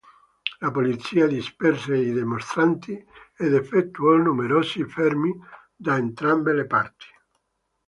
[0.61, 3.05] La polizia disperse i dimostranti
[3.37, 5.31] ed effettuò numerosi fermi
[5.75, 7.05] da entrambe le parti.